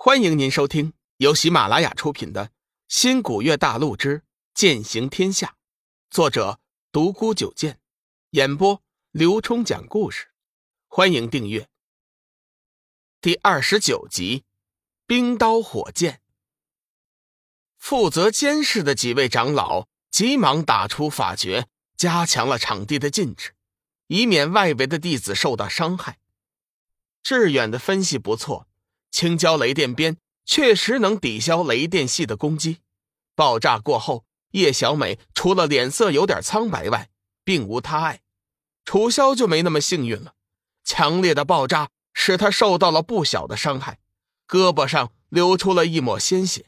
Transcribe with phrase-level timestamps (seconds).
[0.00, 2.46] 欢迎您收听由喜马拉雅出品的
[2.86, 4.22] 《新古月大陆之
[4.54, 5.48] 剑行天下》，
[6.08, 6.60] 作者
[6.92, 7.80] 独孤九剑，
[8.30, 8.80] 演播
[9.10, 10.28] 刘冲讲故事。
[10.86, 11.68] 欢迎订阅。
[13.20, 14.44] 第二十九集，
[15.04, 16.20] 冰刀火剑。
[17.76, 23.56] 负责监视的几位长老急忙打出法诀，加强了场地的禁制，
[24.06, 26.20] 以免外围的弟子受到伤害。
[27.20, 28.67] 志远的分析不错。
[29.18, 32.78] 青椒雷电鞭确实能抵消雷电系的攻击。
[33.34, 37.10] 爆炸过后，叶小美除了脸色有点苍白外，
[37.42, 38.20] 并无他碍。
[38.84, 40.34] 楚萧就没那么幸运了，
[40.84, 43.98] 强烈的爆炸使他受到了不小的伤害，
[44.46, 46.66] 胳膊上流出了一抹鲜血。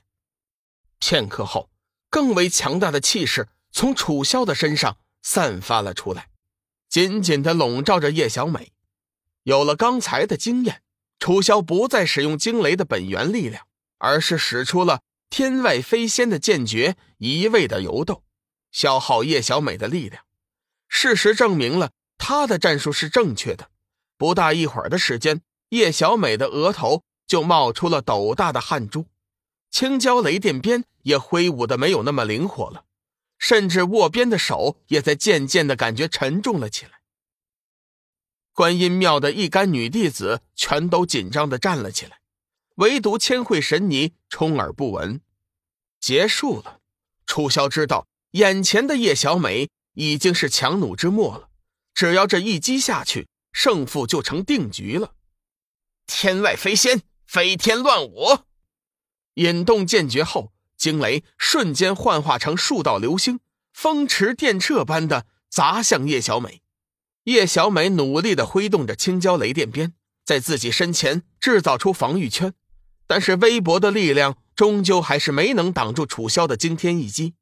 [0.98, 1.70] 片刻后，
[2.08, 6.30] 更为强大的气势从楚萧的身上散发了出来，
[6.88, 8.72] 紧紧的笼罩着叶小美。
[9.44, 10.82] 有了刚才的经验。
[11.20, 13.66] 楚萧不再使用惊雷的本源力量，
[13.98, 18.24] 而是使出了天外飞仙的剑诀，一味的游斗，
[18.72, 20.24] 消耗叶小美的力量。
[20.88, 23.70] 事实证明了他的战术是正确的。
[24.16, 29.06] 不大一会儿的时间，叶小美的额头就冒出了斗大的汗珠，
[29.70, 32.84] 青椒雷电鞭也挥舞的没有那么灵活了，
[33.38, 36.99] 甚至握鞭的手也在渐渐的感觉沉重了起来。
[38.52, 42.20] 观音庙的一干女弟子全都紧张的站了起来，
[42.76, 45.20] 唯独千惠神尼充耳不闻。
[45.98, 46.80] 结束了，
[47.26, 51.48] 楚萧知道眼前的叶小美已经是强弩之末了，
[51.94, 55.14] 只要这一击下去，胜负就成定局了。
[56.06, 58.40] 天外飞仙，飞天乱舞，
[59.34, 63.40] 引动剑诀后，惊雷瞬间幻化成数道流星，
[63.72, 66.59] 风驰电掣般的砸向叶小美。
[67.30, 72.54] 叶小美努力的挥动着青椒雷电鞭，在自己身前制造出防御圈，
[73.06, 77.34] 但是微薄的力量终究还是没能挡住楚萧的惊天一击。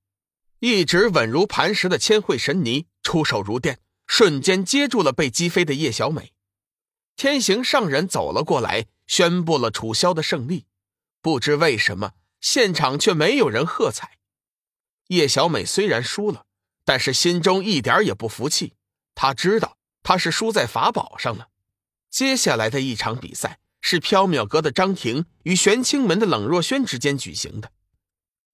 [0.58, 6.34] 一直稳如磐石的千惠神尼出手如电，瞬间接住了被击飞的叶小美。
[7.16, 10.66] 天行上人走了过来，宣布了楚萧的胜利。
[11.22, 12.12] 不知为什么，
[12.42, 14.18] 现场却没有人喝彩。
[15.06, 16.44] 叶小美虽然输了，
[16.84, 18.74] 但是心中一点也不服气。
[19.14, 19.77] 她知道
[20.08, 21.48] 他是输在法宝上了。
[22.08, 27.70] 接下来的一场比赛是缥缈阁的张庭与玄清门的冷若轩之间举行的。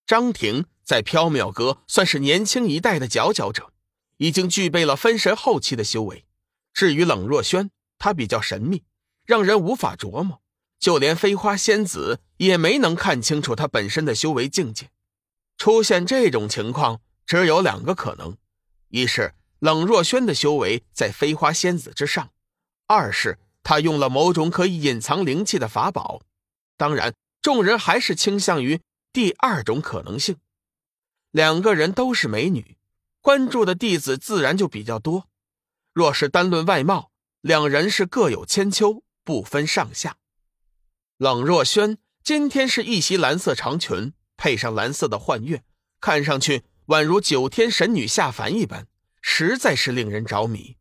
[0.05, 3.73] 张庭在缥缈阁算是年轻一代的佼佼者，
[4.17, 6.25] 已经具备了分神后期的修为。
[6.73, 8.83] 至于冷若轩，他比较神秘，
[9.25, 10.43] 让人无法琢磨，
[10.81, 14.91] 就连飞花仙子也没能看清楚他本身的修为境界。
[15.57, 18.37] 出现这种情况，只有两个可能：
[18.89, 19.35] 一是。
[19.65, 22.33] 冷若轩的修为在飞花仙子之上，
[22.87, 26.21] 二是他用了某种可以隐藏灵气的法宝。
[26.77, 30.37] 当然，众人还是倾向于第二种可能性。
[31.31, 32.77] 两个人都是美女，
[33.23, 35.29] 关注的弟子自然就比较多。
[35.95, 37.11] 若是单论外貌，
[37.41, 40.19] 两人是各有千秋，不分上下。
[41.17, 45.65] 冷若轩今天是一袭蓝色长裙，配上蓝色的幻月，
[46.03, 48.87] 看上去宛如九天神女下凡一般。
[49.27, 50.77] 实在是令人着迷，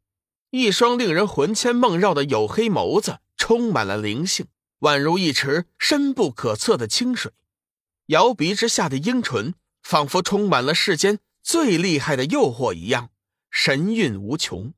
[0.50, 4.48] 一双令人魂牵梦绕的黝黑眸子充满了灵性，
[4.82, 7.32] 宛如一池深不可测的清水。
[8.08, 13.12] 摇鼻之下的樱唇，仿佛充满了世间最厉害的诱惑一样，
[13.50, 14.74] 神韵无穷。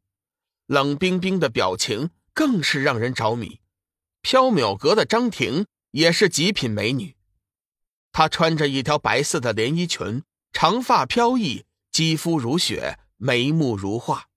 [0.68, 3.62] 冷冰冰的表情更是让人着迷。
[4.22, 7.16] 缥缈阁的张婷也是极品美女，
[8.12, 13.00] 她穿着一条白色的连衣裙，长发飘逸，肌肤如雪。
[13.18, 14.30] 眉目如画，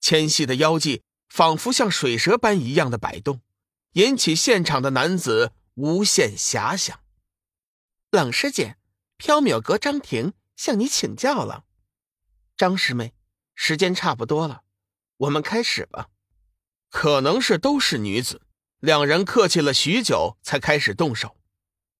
[0.00, 3.40] 纤细的腰际仿佛像水蛇般一样的摆动，
[3.92, 7.00] 引起现场的男子无限遐想。
[8.10, 8.76] 冷师姐，
[9.18, 11.64] 缥缈阁张婷向你请教了。
[12.56, 13.14] 张师妹，
[13.54, 14.62] 时间差不多了，
[15.18, 16.08] 我们开始吧。
[16.88, 18.40] 可能是都是女子，
[18.80, 21.36] 两人客气了许久，才开始动手。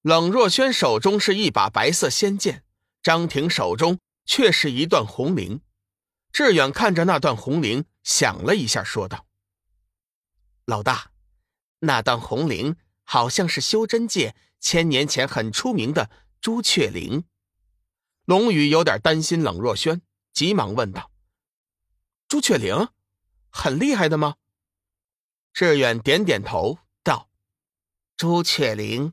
[0.00, 2.64] 冷若萱手中是一把白色仙剑，
[3.02, 5.60] 张婷手中却是一段红绫。
[6.32, 9.26] 志远看着那段红绫，想了一下，说道
[10.66, 11.10] ：“老大，
[11.80, 16.10] 那段红绫好像是修真界千年前很出名的
[16.40, 17.24] 朱雀翎。”
[18.24, 20.02] 龙宇有点担心冷若轩，
[20.32, 21.10] 急忙问道
[22.28, 22.90] ：“朱雀翎，
[23.50, 24.36] 很厉害的吗？”
[25.52, 27.30] 志远点点头道
[28.16, 29.12] ：“朱雀翎，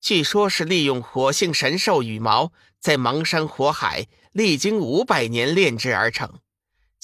[0.00, 6.40] 据说是利用火性神兽羽毛，在茫山火海历经五百年炼制而成。”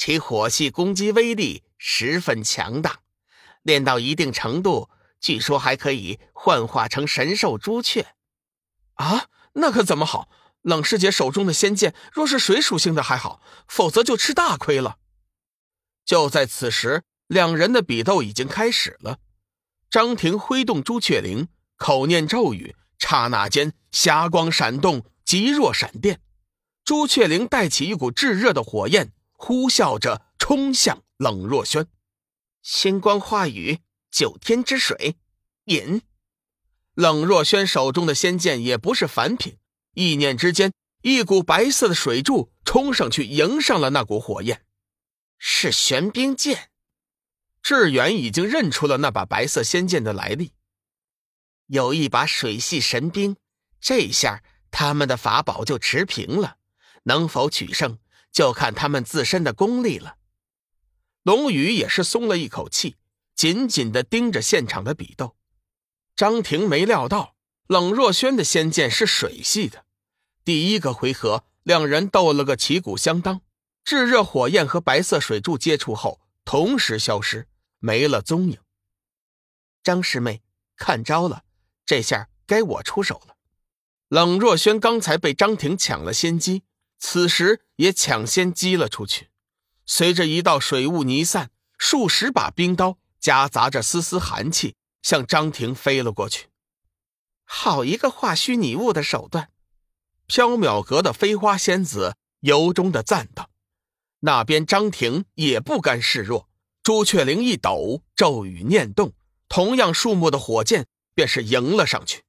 [0.01, 3.01] 其火系攻击威力十分强大，
[3.61, 4.89] 练到一定程度，
[5.21, 8.15] 据说还可以幻化成神兽朱雀。
[8.95, 10.31] 啊，那可怎么好？
[10.63, 14.97] 冷师姐手中的仙剑若是水属性的还好，否则就吃大亏了。
[16.07, 19.19] 就在此时，两人的比斗已经开始了。
[19.91, 26.23] 张庭挥动朱雀翎，口念咒语，刹那间霞光闪动，极若闪电。
[26.87, 31.87] 朱雀翎带起一股炙热的火焰，呼啸着冲向冷若轩。
[32.61, 33.79] 星光化雨，
[34.11, 35.17] 九天之水，
[35.65, 36.03] 引。
[36.93, 39.57] 冷若轩手中的仙剑也不是凡品，
[39.95, 44.67] 一念之间，一股白色的水柱冲上去，迎上了那股火焰。
[45.39, 46.71] 是玄冰剑。
[47.63, 50.53] 志远已经认出了那把白色仙剑的来历，
[51.67, 53.37] 有一把水系神兵，
[53.81, 56.59] 这下他们的法宝就持平了。
[57.05, 57.99] 能否取胜，
[58.33, 60.17] 就看他们自身的功力了。
[61.23, 62.97] 龙宇也是松了一口气，
[63.35, 65.37] 紧紧的盯着现场的比斗。
[66.17, 67.35] 张庭没料到
[67.67, 69.85] 冷若轩的仙剑是水系的，
[70.45, 73.43] 第一个回合两人斗了个旗鼓相当，
[73.85, 77.49] 炙热火焰和白色水柱接触后同时消失，
[77.79, 78.59] 没了踪影。
[79.83, 80.43] 张师妹，
[80.77, 81.45] 看招了，
[81.87, 83.37] 这下该我出手了。
[84.09, 86.65] 冷若轩刚才被张庭抢了先机。
[86.99, 89.31] 此时也抢先击了出去，
[89.87, 96.49] 随着一道水雾弥散，数十把冰刀夹杂着丝丝寒气向张庭飞了过去。
[97.45, 99.49] 好一个化虚拟物的手段！
[100.29, 103.49] 缥缈阁的飞花仙子由衷的赞道。
[104.21, 106.51] 那边张庭也不甘示弱，
[106.83, 109.15] 朱雀翎一抖，咒语念动，
[109.49, 112.25] 同样数目的火箭便是迎了上去。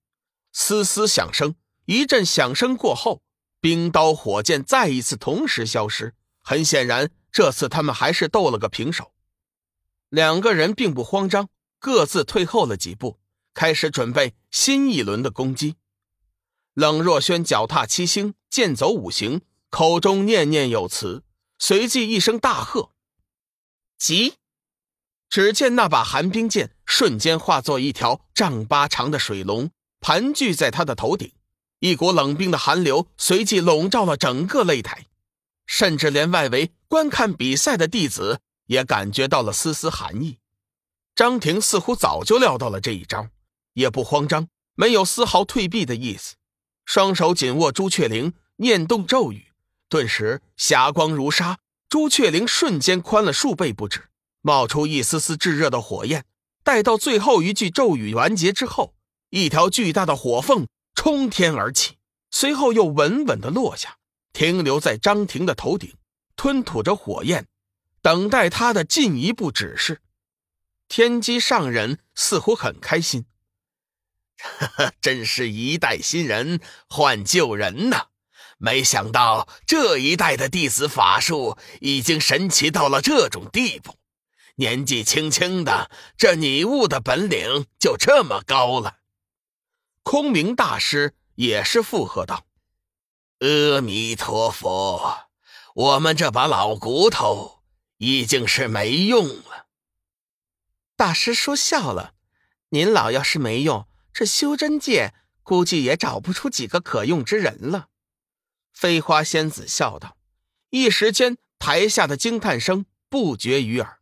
[0.53, 1.55] 嘶嘶响声，
[1.87, 3.21] 一阵响声过后。
[3.61, 9.13] 冰刀火箭再一次同时消失，很显然，这次他们还是斗了个平手。
[10.09, 11.47] 两个人并不慌张，
[11.79, 13.19] 各自退后了几步，
[13.53, 15.75] 开始准备新一轮的攻击。
[16.73, 21.23] 冷若轩脚踏七星，剑走五行，口中念念有词，
[21.59, 22.91] 随即一声大喝
[23.99, 24.37] ：“急！”
[25.29, 29.69] 只见那把寒冰剑瞬间化作一条丈八长的水龙，
[29.99, 31.31] 盘踞在他的头顶。
[31.81, 35.07] 一股冷冰的寒流随即笼罩了整个擂台，
[35.65, 40.37] 甚至连外围观看比赛的弟子也感觉到了丝丝寒意。
[41.15, 43.29] 张庭似乎早就料到了这一招，
[43.73, 46.35] 也不慌张，没有丝毫退避的意思，
[46.85, 49.47] 双手紧握朱雀翎，念动咒语，
[49.89, 51.57] 顿时霞光如纱，
[51.89, 54.03] 朱雀翎瞬间宽了数倍不止，
[54.43, 56.25] 冒出一丝丝炙热的火焰。
[56.63, 58.93] 待到最后一句咒语完结之后，
[59.31, 60.67] 一条巨大的火凤。
[61.03, 61.97] 冲天而起，
[62.29, 63.97] 随后又稳稳的落下，
[64.33, 65.95] 停留在张庭的头顶，
[66.35, 67.47] 吞吐着火焰，
[68.03, 69.99] 等待他的进一步指示。
[70.87, 73.25] 天机上人似乎很开心，
[74.37, 78.09] 哈哈，真是一代新人换旧人呐！
[78.59, 83.95] 没想到这一代的弟子法术已经神奇到了这种地步，
[84.57, 88.97] 年纪轻轻的这拟物的本领就这么高了。
[90.03, 92.45] 空明大师也是附和道
[93.39, 95.29] ：“阿弥陀佛，
[95.73, 97.61] 我们这把老骨头
[97.97, 99.67] 已经是没用了。”
[100.97, 102.13] 大师说笑了
[102.69, 105.13] ：“您老要是没用，这修真界
[105.43, 107.89] 估计也找不出几个可用之人了。”
[108.73, 110.17] 飞花仙子笑道。
[110.69, 113.99] 一时间，台下的惊叹声不绝于耳。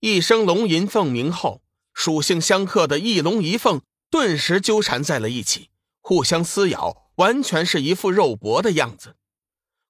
[0.00, 1.62] 一声龙吟凤鸣后，
[1.94, 3.80] 属性相克的一龙一凤。
[4.10, 5.70] 顿时纠缠在了一起，
[6.00, 9.16] 互相撕咬，完全是一副肉搏的样子。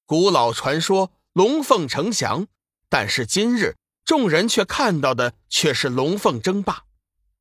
[0.05, 2.47] 古老传说龙凤呈祥，
[2.89, 6.85] 但是今日众人却看到的却是龙凤争霸。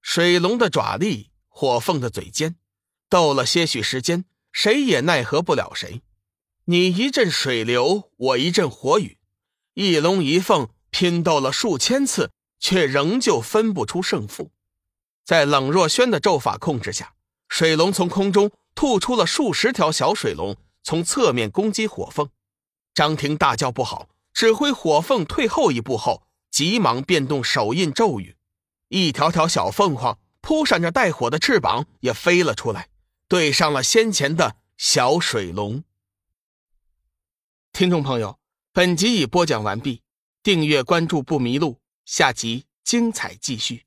[0.02, 2.58] 水龙的爪力，火凤的嘴尖，
[3.10, 6.02] 斗了些许时间，谁也奈何不了谁。
[6.66, 9.20] 你一阵水流，我一阵火雨，
[9.76, 14.52] 一龙一凤拼斗了数千次，却仍旧分不出胜负。
[15.26, 17.16] 在冷若轩的咒法控制下，
[17.50, 22.30] 水龙从空中吐出了数十条小水龙，从侧面攻击火凤。
[22.94, 28.38] 张庭大叫不好，指挥火凤退后一步后，急忙变动手印咒语，
[28.90, 32.90] 一条条小凤凰扑闪着带火的翅膀也飞了出来，
[33.28, 35.84] 对上了先前的小水龙。
[37.74, 38.38] 听众朋友，
[38.72, 40.04] 本集已播讲完毕，
[40.44, 43.86] 订阅关注不迷路，下集精彩继续。